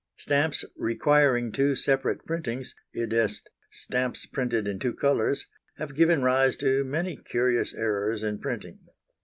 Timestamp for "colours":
4.95-5.45